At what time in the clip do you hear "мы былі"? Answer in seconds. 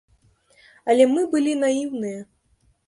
1.13-1.53